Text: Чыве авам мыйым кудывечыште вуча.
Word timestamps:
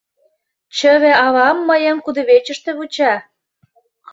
Чыве 0.77 1.11
авам 1.25 1.57
мыйым 1.69 1.97
кудывечыште 2.05 2.71
вуча. 2.77 3.13